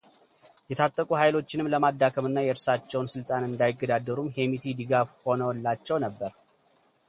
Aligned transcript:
የታጠቁ 0.71 1.09
ኃይሎችንም 1.21 1.69
ለማዳከምና 1.73 2.43
የእርሳቸውን 2.45 3.11
ስልጣን 3.15 3.47
እንዳይገዳደሩም 3.49 4.33
ሄምቲ 4.39 4.65
ድጋፍ 4.79 5.11
ሆነውላቸው 5.27 5.99
ነበር። 6.07 6.33